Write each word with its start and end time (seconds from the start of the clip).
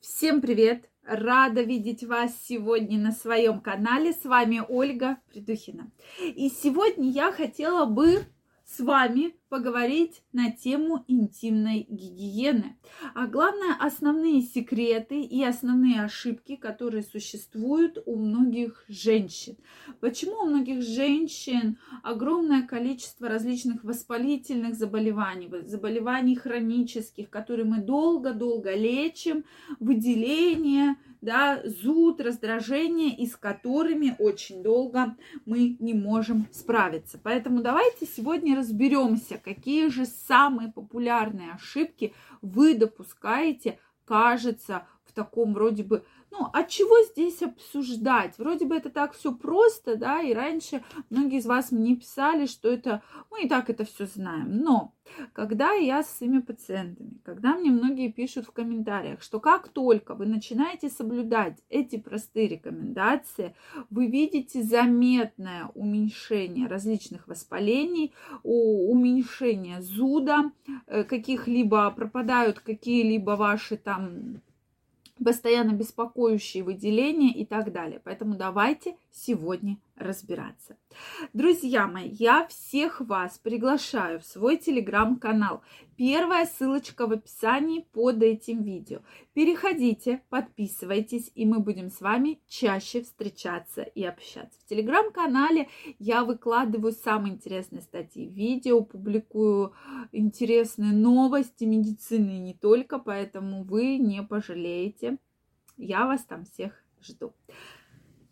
Всем 0.00 0.40
привет! 0.40 0.88
Рада 1.04 1.60
видеть 1.60 2.04
вас 2.04 2.32
сегодня 2.48 2.98
на 2.98 3.12
своем 3.12 3.60
канале. 3.60 4.14
С 4.14 4.24
вами 4.24 4.62
Ольга 4.66 5.18
Придухина. 5.30 5.92
И 6.18 6.48
сегодня 6.48 7.10
я 7.10 7.30
хотела 7.30 7.84
бы 7.84 8.24
с 8.70 8.78
вами 8.78 9.34
поговорить 9.48 10.22
на 10.32 10.52
тему 10.52 11.04
интимной 11.08 11.86
гигиены. 11.88 12.76
А 13.14 13.26
главное, 13.26 13.74
основные 13.80 14.42
секреты 14.42 15.22
и 15.22 15.42
основные 15.42 16.02
ошибки, 16.02 16.54
которые 16.54 17.02
существуют 17.02 17.98
у 18.06 18.16
многих 18.16 18.84
женщин. 18.86 19.56
Почему 19.98 20.42
у 20.42 20.46
многих 20.46 20.82
женщин 20.82 21.78
огромное 22.04 22.62
количество 22.62 23.28
различных 23.28 23.82
воспалительных 23.82 24.76
заболеваний, 24.76 25.50
заболеваний 25.66 26.36
хронических, 26.36 27.28
которые 27.28 27.64
мы 27.64 27.78
долго-долго 27.78 28.72
лечим, 28.76 29.44
выделение, 29.80 30.94
да, 31.20 31.60
зуд, 31.64 32.20
раздражение, 32.20 33.14
и 33.14 33.26
с 33.26 33.36
которыми 33.36 34.16
очень 34.18 34.62
долго 34.62 35.16
мы 35.46 35.76
не 35.78 35.94
можем 35.94 36.48
справиться. 36.52 37.20
Поэтому 37.22 37.62
давайте 37.62 38.06
сегодня 38.06 38.56
разберемся, 38.56 39.38
какие 39.38 39.88
же 39.88 40.06
самые 40.06 40.72
популярные 40.72 41.52
ошибки 41.52 42.14
вы 42.42 42.74
допускаете, 42.74 43.78
кажется, 44.04 44.86
в 45.10 45.12
таком 45.12 45.54
вроде 45.54 45.82
бы 45.82 46.04
ну, 46.30 46.46
а 46.52 46.62
чего 46.62 47.02
здесь 47.06 47.42
обсуждать? 47.42 48.38
Вроде 48.38 48.64
бы 48.64 48.76
это 48.76 48.88
так 48.88 49.14
все 49.14 49.34
просто, 49.34 49.96
да, 49.96 50.22
и 50.22 50.32
раньше 50.32 50.82
многие 51.10 51.38
из 51.38 51.46
вас 51.46 51.72
мне 51.72 51.96
писали, 51.96 52.46
что 52.46 52.68
это, 52.68 53.02
мы 53.30 53.44
и 53.44 53.48
так 53.48 53.68
это 53.68 53.84
все 53.84 54.06
знаем. 54.06 54.58
Но 54.58 54.94
когда 55.32 55.72
я 55.72 56.04
с 56.04 56.18
своими 56.18 56.38
пациентами, 56.38 57.18
когда 57.24 57.56
мне 57.56 57.70
многие 57.72 58.12
пишут 58.12 58.46
в 58.46 58.52
комментариях, 58.52 59.22
что 59.22 59.40
как 59.40 59.68
только 59.68 60.14
вы 60.14 60.26
начинаете 60.26 60.88
соблюдать 60.88 61.58
эти 61.68 61.98
простые 61.98 62.46
рекомендации, 62.46 63.56
вы 63.90 64.06
видите 64.06 64.62
заметное 64.62 65.68
уменьшение 65.74 66.68
различных 66.68 67.26
воспалений, 67.26 68.12
уменьшение 68.44 69.82
зуда, 69.82 70.52
э, 70.86 71.02
каких-либо 71.02 71.90
пропадают 71.90 72.60
какие-либо 72.60 73.32
ваши 73.32 73.76
там 73.76 74.40
постоянно 75.24 75.72
беспокоящие 75.72 76.62
выделения 76.62 77.32
и 77.32 77.44
так 77.44 77.72
далее. 77.72 78.00
Поэтому 78.02 78.36
давайте 78.36 78.96
сегодня 79.10 79.78
разбираться. 80.00 80.76
Друзья 81.32 81.86
мои, 81.86 82.08
я 82.08 82.46
всех 82.48 83.00
вас 83.00 83.38
приглашаю 83.38 84.20
в 84.20 84.24
свой 84.24 84.56
телеграм-канал. 84.56 85.62
Первая 85.96 86.46
ссылочка 86.46 87.06
в 87.06 87.12
описании 87.12 87.86
под 87.92 88.22
этим 88.22 88.62
видео. 88.62 89.00
Переходите, 89.34 90.22
подписывайтесь, 90.30 91.30
и 91.34 91.44
мы 91.44 91.60
будем 91.60 91.90
с 91.90 92.00
вами 92.00 92.40
чаще 92.48 93.02
встречаться 93.02 93.82
и 93.82 94.02
общаться. 94.02 94.58
В 94.64 94.68
телеграм-канале 94.68 95.68
я 95.98 96.24
выкладываю 96.24 96.92
самые 96.92 97.34
интересные 97.34 97.82
статьи, 97.82 98.26
видео, 98.26 98.82
публикую 98.82 99.74
интересные 100.12 100.92
новости 100.92 101.64
медицины 101.64 102.38
не 102.38 102.54
только, 102.54 102.98
поэтому 102.98 103.64
вы 103.64 103.98
не 103.98 104.22
пожалеете. 104.22 105.18
Я 105.76 106.06
вас 106.06 106.24
там 106.24 106.44
всех 106.44 106.82
жду. 107.02 107.34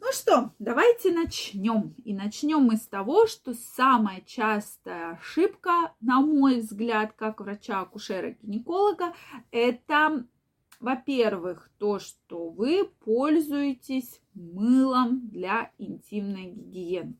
Ну 0.00 0.12
что, 0.12 0.52
давайте 0.58 1.12
начнем. 1.12 1.94
И 2.04 2.14
начнем 2.14 2.60
мы 2.62 2.76
с 2.76 2.86
того, 2.86 3.26
что 3.26 3.52
самая 3.54 4.22
частая 4.24 5.12
ошибка, 5.12 5.94
на 6.00 6.20
мой 6.20 6.60
взгляд, 6.60 7.12
как 7.16 7.40
врача-акушера-гинеколога, 7.40 9.12
это 9.50 10.24
во-первых, 10.80 11.70
то, 11.78 11.98
что 11.98 12.48
вы 12.48 12.90
пользуетесь 13.04 14.20
мылом 14.34 15.28
для 15.28 15.72
интимной 15.78 16.46
гигиены. 16.46 17.16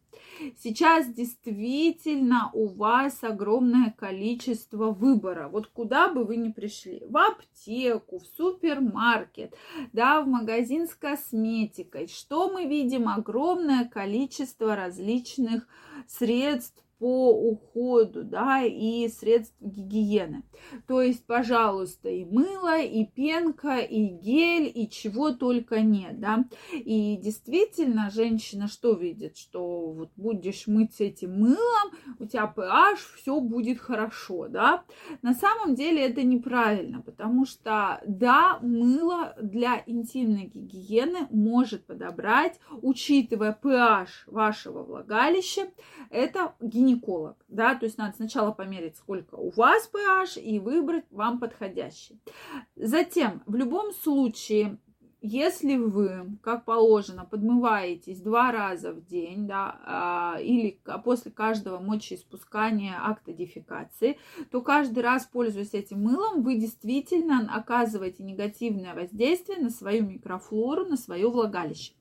Сейчас 0.56 1.12
действительно 1.12 2.50
у 2.52 2.68
вас 2.68 3.18
огромное 3.22 3.94
количество 3.96 4.92
выбора. 4.92 5.48
Вот 5.48 5.66
куда 5.66 6.08
бы 6.08 6.24
вы 6.24 6.36
ни 6.36 6.50
пришли, 6.50 7.02
в 7.08 7.16
аптеку, 7.16 8.20
в 8.20 8.26
супермаркет, 8.36 9.54
да, 9.92 10.22
в 10.22 10.28
магазин 10.28 10.86
с 10.86 10.94
косметикой, 10.94 12.06
что 12.06 12.52
мы 12.52 12.66
видим? 12.66 13.08
Огромное 13.08 13.88
количество 13.88 14.76
различных 14.76 15.66
средств 16.06 16.84
по 16.98 17.30
уходу, 17.30 18.24
да, 18.24 18.62
и 18.64 19.08
средств 19.08 19.54
гигиены. 19.60 20.42
То 20.86 21.00
есть, 21.00 21.24
пожалуйста, 21.26 22.08
и 22.08 22.24
мыло, 22.24 22.80
и 22.80 23.04
пенка, 23.04 23.78
и 23.78 24.06
гель, 24.06 24.70
и 24.74 24.88
чего 24.90 25.30
только 25.30 25.80
нет, 25.80 26.18
да. 26.18 26.44
И 26.72 27.16
действительно, 27.16 28.10
женщина 28.10 28.66
что 28.66 28.94
видит? 28.94 29.36
Что 29.36 29.92
вот 29.92 30.10
будешь 30.16 30.66
мыть 30.66 31.00
этим 31.00 31.38
мылом, 31.38 31.92
у 32.18 32.26
тебя 32.26 32.52
pH, 32.54 32.98
все 33.16 33.40
будет 33.40 33.78
хорошо, 33.78 34.48
да. 34.48 34.84
На 35.22 35.34
самом 35.34 35.76
деле 35.76 36.04
это 36.04 36.22
неправильно, 36.24 37.00
потому 37.00 37.46
что, 37.46 38.00
да, 38.06 38.58
мыло 38.60 39.36
для 39.40 39.82
интимной 39.86 40.50
гигиены 40.52 41.28
может 41.30 41.86
подобрать, 41.86 42.58
учитывая 42.82 43.56
pH 43.62 44.08
вашего 44.26 44.82
влагалища, 44.82 45.70
это 46.10 46.54
генетически 46.60 46.87
гинеколог, 46.88 47.36
да, 47.48 47.74
то 47.74 47.86
есть 47.86 47.98
надо 47.98 48.16
сначала 48.16 48.52
померить, 48.52 48.96
сколько 48.96 49.34
у 49.34 49.50
вас 49.50 49.90
pH 49.92 50.40
и 50.40 50.58
выбрать 50.58 51.04
вам 51.10 51.38
подходящий. 51.38 52.20
Затем, 52.76 53.42
в 53.46 53.54
любом 53.54 53.92
случае, 53.92 54.78
если 55.20 55.76
вы, 55.76 56.38
как 56.42 56.64
положено, 56.64 57.24
подмываетесь 57.24 58.20
два 58.20 58.52
раза 58.52 58.92
в 58.92 59.04
день, 59.06 59.48
да, 59.48 59.80
а, 59.84 60.38
или 60.40 60.80
после 61.04 61.32
каждого 61.32 61.80
мочеиспускания 61.80 62.96
акта 63.00 63.32
дефекации, 63.32 64.18
то 64.50 64.60
каждый 64.60 65.02
раз, 65.02 65.26
пользуясь 65.26 65.74
этим 65.74 66.02
мылом, 66.02 66.42
вы 66.42 66.56
действительно 66.56 67.50
оказываете 67.52 68.22
негативное 68.22 68.94
воздействие 68.94 69.58
на 69.58 69.70
свою 69.70 70.04
микрофлору, 70.04 70.84
на 70.84 70.96
свое 70.96 71.28
влагалище. 71.28 71.94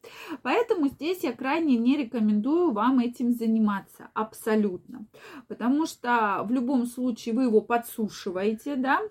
Поэтому 0.43 0.87
здесь 0.87 1.23
я 1.23 1.33
крайне 1.33 1.75
не 1.77 1.97
рекомендую 1.97 2.71
вам 2.71 2.99
этим 2.99 3.31
заниматься 3.31 4.09
абсолютно, 4.13 5.07
потому 5.47 5.87
что 5.87 6.43
в 6.47 6.51
любом 6.51 6.85
случае 6.85 7.33
вы 7.33 7.43
его 7.43 7.61
подсушиваете, 7.61 8.75
да, 8.75 9.01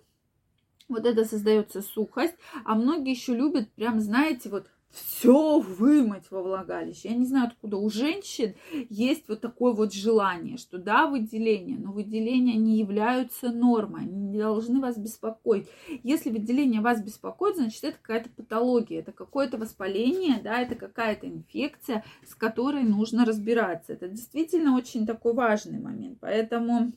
вот 0.89 1.07
это 1.07 1.25
создается 1.25 1.83
сухость, 1.83 2.35
а 2.65 2.75
многие 2.75 3.11
еще 3.11 3.35
любят, 3.35 3.71
прям, 3.73 4.01
знаете, 4.01 4.49
вот 4.49 4.67
все 4.97 5.59
вымыть 5.59 6.31
во 6.31 6.43
влагалище. 6.43 7.09
Я 7.09 7.17
не 7.17 7.27
знаю, 7.27 7.49
откуда 7.49 7.77
у 7.77 7.91
женщин 7.91 8.55
есть 8.89 9.29
вот 9.29 9.41
такое 9.41 9.73
вот 9.75 9.93
желание, 9.93 10.57
что 10.57 10.79
да, 10.79 11.07
выделения, 11.07 11.77
но 11.77 11.93
выделения 11.93 12.55
не 12.55 12.79
являются 12.79 13.51
нормой, 13.51 14.03
они 14.03 14.23
не 14.23 14.39
должны 14.39 14.81
вас 14.81 14.97
беспокоить. 14.97 15.69
Если 16.03 16.31
выделение 16.31 16.81
вас 16.81 17.03
беспокоит, 17.03 17.57
значит, 17.57 17.85
это 17.85 17.99
какая-то 18.01 18.31
патология, 18.31 19.01
это 19.01 19.13
какое-то 19.13 19.59
воспаление, 19.59 20.41
да, 20.43 20.61
это 20.61 20.77
какая-то 20.77 21.29
инфекция, 21.29 22.05
с 22.27 22.35
которой 22.35 22.83
нужно 22.83 23.27
разбираться. 23.27 23.93
Это 23.93 24.09
действительно 24.09 24.77
очень 24.77 25.07
такой 25.07 25.35
важный 25.35 25.79
момент. 25.79 26.19
Поэтому 26.21 26.93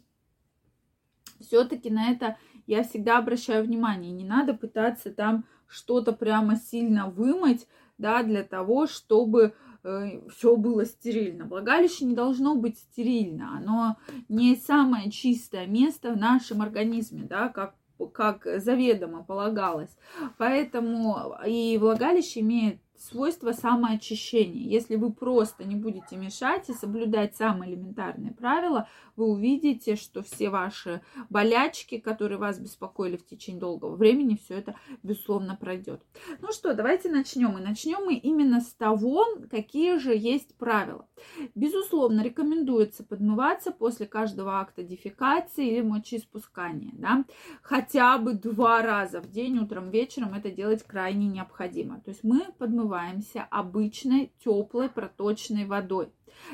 все-таки 1.41 1.89
на 1.89 2.11
это 2.11 2.37
я 2.69 2.83
всегда 2.83 3.17
обращаю 3.17 3.65
внимание. 3.65 4.11
Не 4.11 4.23
надо 4.23 4.53
пытаться 4.53 5.11
там 5.11 5.45
что-то 5.67 6.13
прямо 6.13 6.55
сильно 6.55 7.09
вымыть, 7.09 7.67
да, 7.97 8.21
для 8.21 8.43
того, 8.43 8.85
чтобы 8.85 9.55
э, 9.83 10.29
все 10.29 10.55
было 10.55 10.85
стерильно. 10.85 11.45
Влагалище 11.45 12.05
не 12.05 12.13
должно 12.13 12.53
быть 12.53 12.77
стерильно. 12.77 13.57
Оно 13.57 13.97
не 14.29 14.55
самое 14.55 15.09
чистое 15.09 15.65
место 15.65 16.13
в 16.13 16.17
нашем 16.17 16.61
организме, 16.61 17.23
да, 17.23 17.49
как 17.49 17.73
как 18.13 18.47
заведомо 18.61 19.23
полагалось. 19.23 19.93
Поэтому 20.37 21.35
и 21.45 21.77
влагалище 21.77 22.39
имеет 22.39 22.79
свойство 22.99 23.53
самоочищения. 23.53 24.67
Если 24.67 24.95
вы 24.95 25.11
просто 25.11 25.63
не 25.63 25.75
будете 25.75 26.17
мешать 26.17 26.69
и 26.69 26.73
соблюдать 26.73 27.35
самые 27.35 27.73
элементарные 27.73 28.33
правила, 28.33 28.87
вы 29.15 29.25
увидите, 29.25 29.95
что 29.95 30.21
все 30.21 30.49
ваши 30.49 31.01
болячки, 31.29 31.97
которые 31.97 32.37
вас 32.37 32.59
беспокоили 32.59 33.17
в 33.17 33.25
течение 33.25 33.61
долгого 33.61 33.95
времени, 33.95 34.39
все 34.43 34.55
это, 34.55 34.75
безусловно, 35.03 35.55
пройдет. 35.55 36.01
Ну 36.41 36.51
что, 36.51 36.73
давайте 36.73 37.09
начнем. 37.09 37.57
И 37.57 37.61
начнем 37.61 38.05
мы 38.05 38.15
именно 38.15 38.61
с 38.61 38.73
того, 38.73 39.25
какие 39.49 39.97
же 39.97 40.15
есть 40.15 40.55
правила. 40.55 41.07
Безусловно, 41.55 42.21
рекомендуется 42.21 43.03
подмываться 43.03 43.71
после 43.71 44.05
каждого 44.05 44.59
акта 44.59 44.83
дефекации 44.83 45.67
или 45.67 45.81
мочеиспускания. 45.81 46.91
Да? 46.93 47.25
Хотя 47.61 48.17
бы 48.17 48.33
два 48.33 48.81
раза 48.81 49.21
в 49.21 49.29
день, 49.29 49.57
утром, 49.59 49.89
вечером 49.89 50.33
это 50.33 50.51
делать 50.51 50.83
крайне 50.83 51.27
необходимо. 51.27 52.01
То 52.01 52.11
есть 52.11 52.23
мы 52.23 52.45
подмываем 52.57 52.89
умываемся 52.89 53.47
обычной 53.49 54.31
теплой 54.43 54.89
проточной 54.89 55.65
водой. 55.65 56.11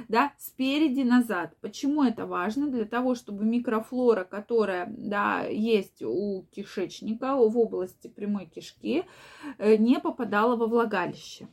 Да, 0.07 0.33
спереди 0.37 1.01
назад. 1.01 1.55
Почему 1.61 2.03
это 2.03 2.25
важно? 2.25 2.67
Для 2.67 2.85
того, 2.85 3.15
чтобы 3.15 3.45
микрофлора, 3.45 4.23
которая 4.23 4.87
да, 4.97 5.45
есть 5.45 6.01
у 6.01 6.45
кишечника, 6.51 7.35
в 7.35 7.57
области 7.57 8.07
прямой 8.07 8.45
кишки, 8.45 9.03
э, 9.57 9.75
не 9.77 9.99
попадала 9.99 10.55
во 10.55 10.65
влагалище. 10.67 11.47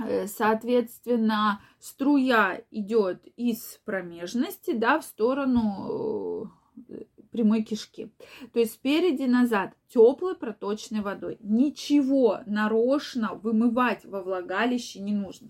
Э, 0.00 0.26
соответственно, 0.26 1.60
струя 1.78 2.62
идет 2.70 3.26
из 3.36 3.80
промежности 3.84 4.72
да, 4.72 5.00
в 5.00 5.04
сторону 5.04 6.52
э, 6.88 7.04
прямой 7.30 7.62
кишки. 7.62 8.10
То 8.52 8.60
есть 8.60 8.74
спереди 8.74 9.24
назад 9.24 9.72
теплой 9.88 10.34
проточной 10.34 11.00
водой. 11.00 11.38
Ничего 11.40 12.40
нарочно 12.46 13.34
вымывать 13.34 14.04
во 14.04 14.22
влагалище 14.22 15.00
не 15.00 15.12
нужно. 15.12 15.48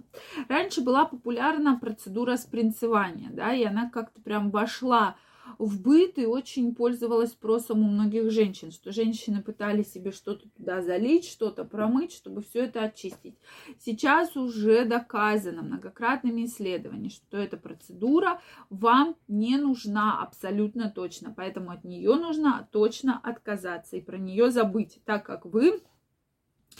Раньше 0.49 0.82
была 0.82 1.05
популярна 1.05 1.79
процедура 1.79 2.37
спринцевания, 2.37 3.31
да, 3.31 3.55
и 3.55 3.64
она 3.64 3.88
как-то 3.91 4.20
прям 4.20 4.50
вошла 4.50 5.17
быт 5.58 6.19
и 6.19 6.26
очень 6.26 6.75
пользовалась 6.75 7.31
спросом 7.31 7.82
у 7.82 7.91
многих 7.91 8.31
женщин, 8.31 8.70
что 8.70 8.93
женщины 8.93 9.43
пытались 9.43 9.93
себе 9.93 10.12
что-то 10.12 10.49
туда 10.50 10.82
залить, 10.82 11.26
что-то 11.26 11.64
промыть, 11.64 12.12
чтобы 12.12 12.43
все 12.43 12.64
это 12.64 12.82
очистить. 12.82 13.37
Сейчас 13.79 14.37
уже 14.37 14.85
доказано 14.85 15.62
многократными 15.62 16.44
исследованиями, 16.47 17.08
что 17.08 17.37
эта 17.37 17.56
процедура 17.56 18.41
вам 18.69 19.17
не 19.29 19.56
нужна 19.56 20.23
абсолютно 20.23 20.91
точно, 20.91 21.32
поэтому 21.37 21.70
от 21.70 21.85
нее 21.85 22.14
нужно 22.14 22.69
точно 22.73 23.19
отказаться 23.23 23.97
и 23.97 24.00
про 24.00 24.19
нее 24.19 24.50
забыть, 24.50 25.00
так 25.05 25.25
как 25.25 25.47
вы 25.47 25.82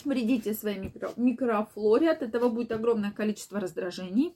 вредите 0.05 0.53
своей 0.53 0.79
микро, 0.79 1.11
микрофлоре, 1.15 2.11
от 2.11 2.21
этого 2.21 2.49
будет 2.49 2.71
огромное 2.71 3.11
количество 3.11 3.59
раздражений 3.59 4.35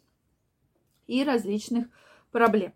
и 1.08 1.24
различных 1.24 1.88
проблем. 2.32 2.74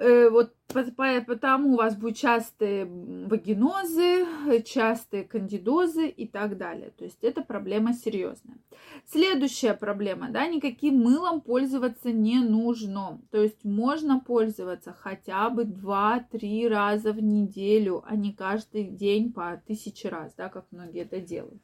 Э, 0.00 0.30
вот 0.30 0.54
потому 0.72 1.74
у 1.74 1.76
вас 1.76 1.94
будут 1.94 2.16
частые 2.16 2.86
вагинозы, 2.86 4.24
частые 4.64 5.24
кандидозы 5.24 6.08
и 6.08 6.26
так 6.26 6.56
далее. 6.56 6.90
То 6.96 7.04
есть 7.04 7.22
это 7.22 7.42
проблема 7.42 7.92
серьезная. 7.92 8.56
Следующая 9.04 9.74
проблема, 9.74 10.30
да, 10.30 10.46
никаким 10.46 11.00
мылом 11.00 11.42
пользоваться 11.42 12.12
не 12.12 12.38
нужно. 12.38 13.20
То 13.30 13.42
есть 13.42 13.62
можно 13.62 14.20
пользоваться 14.20 14.96
хотя 14.98 15.50
бы 15.50 15.64
2-3 15.64 16.68
раза 16.68 17.12
в 17.12 17.22
неделю, 17.22 18.02
а 18.06 18.16
не 18.16 18.32
каждый 18.32 18.84
день 18.84 19.34
по 19.34 19.60
тысяче 19.66 20.08
раз, 20.08 20.32
да, 20.34 20.48
как 20.48 20.64
многие 20.70 21.02
это 21.02 21.20
делают. 21.20 21.60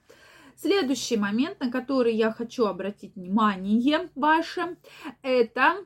Следующий 0.56 1.16
момент, 1.16 1.58
на 1.60 1.70
который 1.70 2.14
я 2.14 2.30
хочу 2.32 2.66
обратить 2.66 3.14
внимание 3.14 4.10
ваше, 4.14 4.76
это 5.22 5.76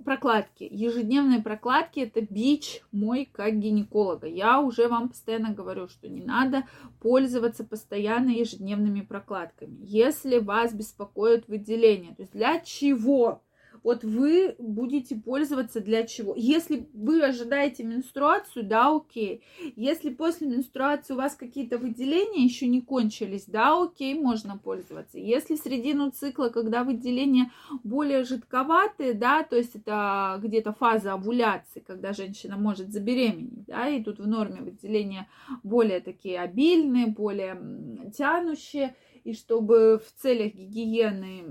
прокладки. 0.00 0.68
Ежедневные 0.70 1.40
прокладки– 1.40 2.00
это 2.00 2.20
бич 2.20 2.82
мой 2.92 3.28
как 3.32 3.58
гинеколога. 3.58 4.26
Я 4.26 4.60
уже 4.60 4.88
вам 4.88 5.08
постоянно 5.08 5.52
говорю, 5.52 5.88
что 5.88 6.08
не 6.08 6.22
надо 6.22 6.64
пользоваться 7.00 7.64
постоянно 7.64 8.30
ежедневными 8.30 9.00
прокладками. 9.02 9.76
Если 9.80 10.38
вас 10.38 10.72
беспокоит 10.74 11.48
выделение, 11.48 12.14
то 12.14 12.22
есть 12.22 12.32
для 12.32 12.60
чего 12.60 13.42
вот 13.82 14.04
вы 14.04 14.54
будете 14.58 15.16
пользоваться 15.16 15.80
для 15.80 16.04
чего. 16.06 16.34
Если 16.36 16.88
вы 16.92 17.22
ожидаете 17.22 17.84
менструацию, 17.84 18.64
да, 18.64 18.94
окей. 18.94 19.42
Если 19.76 20.10
после 20.10 20.46
менструации 20.48 21.14
у 21.14 21.16
вас 21.16 21.34
какие-то 21.34 21.78
выделения 21.78 22.44
еще 22.44 22.66
не 22.66 22.80
кончились, 22.80 23.44
да, 23.46 23.82
окей, 23.82 24.14
можно 24.14 24.58
пользоваться. 24.58 25.18
Если 25.18 25.56
середину 25.56 26.10
цикла, 26.10 26.48
когда 26.48 26.84
выделения 26.84 27.52
более 27.84 28.24
жидковатые, 28.24 29.14
да, 29.14 29.42
то 29.42 29.56
есть 29.56 29.74
это 29.74 30.38
где-то 30.42 30.72
фаза 30.72 31.14
овуляции, 31.14 31.80
когда 31.80 32.12
женщина 32.12 32.56
может 32.56 32.92
забеременеть, 32.92 33.64
да, 33.66 33.88
и 33.88 34.02
тут 34.02 34.18
в 34.18 34.26
норме 34.26 34.60
выделения 34.60 35.28
более 35.62 36.00
такие 36.00 36.40
обильные, 36.40 37.06
более 37.06 38.10
тянущие, 38.16 38.94
и 39.24 39.34
чтобы 39.34 40.00
в 40.04 40.20
целях 40.20 40.54
гигиены 40.54 41.44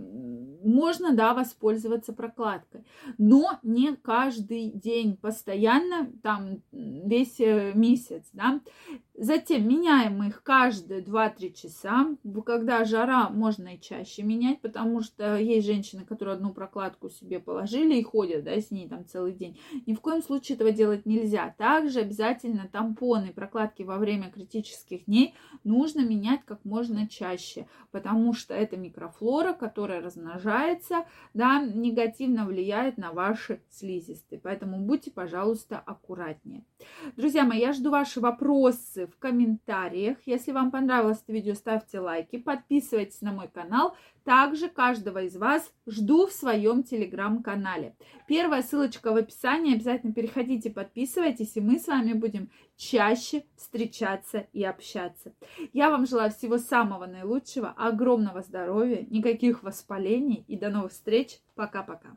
можно, 0.64 1.14
да, 1.14 1.34
воспользоваться 1.34 2.14
прокладкой, 2.14 2.86
но 3.18 3.60
не 3.64 3.96
каждый 3.96 4.72
день, 4.72 5.16
постоянно, 5.18 6.12
там, 6.22 6.62
весь 6.72 7.40
э, 7.40 7.72
месяц, 7.74 8.26
да. 8.34 8.62
Затем 9.22 9.68
меняем 9.68 10.24
их 10.24 10.44
каждые 10.44 11.02
2-3 11.02 11.54
часа. 11.54 12.08
Когда 12.46 12.86
жара, 12.86 13.30
можно 13.30 13.76
и 13.76 13.82
чаще 13.82 14.24
менять, 14.24 14.62
потому 14.62 15.02
что 15.02 15.36
есть 15.36 15.68
женщины, 15.68 16.06
которые 16.06 16.36
одну 16.36 16.54
прокладку 16.54 17.10
себе 17.10 17.42
положили 17.42 17.98
и 17.98 18.04
ходят 18.04 18.46
да, 18.46 18.58
с 18.58 18.72
ней 18.72 18.88
там 18.88 19.06
целый 19.06 19.34
день. 19.34 19.60
Ни 19.86 19.94
в 19.94 20.00
коем 20.00 20.24
случае 20.24 20.56
этого 20.56 20.72
делать 20.72 21.06
нельзя. 21.06 21.54
Также 21.58 22.00
обязательно 22.00 22.70
тампоны, 22.72 23.34
прокладки 23.34 23.84
во 23.84 23.98
время 23.98 24.32
критических 24.32 25.04
дней 25.04 25.36
нужно 25.66 26.00
менять 26.00 26.46
как 26.46 26.64
можно 26.64 27.06
чаще, 27.06 27.68
потому 27.92 28.32
что 28.32 28.54
это 28.54 28.78
микрофлора, 28.78 29.52
которая 29.52 30.00
размножается, 30.02 31.04
да, 31.34 31.62
негативно 31.62 32.46
влияет 32.46 32.98
на 32.98 33.12
ваши 33.12 33.62
слизистые. 33.70 34.40
Поэтому 34.40 34.80
будьте, 34.80 35.12
пожалуйста, 35.12 35.78
аккуратнее. 35.78 36.64
Друзья 37.18 37.44
мои, 37.44 37.60
я 37.60 37.74
жду 37.74 37.90
ваши 37.92 38.22
вопросы 38.22 39.09
в 39.10 39.18
комментариях. 39.20 40.18
Если 40.26 40.52
вам 40.52 40.72
понравилось 40.72 41.22
это 41.24 41.34
видео, 41.34 41.54
ставьте 41.54 42.00
лайки, 42.00 42.38
подписывайтесь 42.38 43.22
на 43.22 43.32
мой 43.32 43.48
канал. 43.48 43.96
Также 44.24 44.70
каждого 44.70 45.24
из 45.24 45.36
вас 45.36 45.74
жду 45.88 46.28
в 46.28 46.32
своем 46.32 46.84
телеграм-канале. 46.84 47.96
Первая 48.28 48.62
ссылочка 48.62 49.12
в 49.12 49.16
описании. 49.16 49.76
Обязательно 49.76 50.14
переходите, 50.14 50.70
подписывайтесь, 50.70 51.56
и 51.56 51.62
мы 51.62 51.80
с 51.80 51.88
вами 51.88 52.14
будем 52.14 52.50
чаще 52.78 53.44
встречаться 53.56 54.48
и 54.54 54.64
общаться. 54.64 55.34
Я 55.74 55.90
вам 55.90 56.06
желаю 56.06 56.32
всего 56.32 56.58
самого 56.58 57.06
наилучшего, 57.06 57.70
огромного 57.70 58.42
здоровья, 58.42 59.06
никаких 59.10 59.64
воспалений 59.64 60.46
и 60.48 60.58
до 60.58 60.70
новых 60.70 60.92
встреч. 60.92 61.40
Пока-пока. 61.56 62.16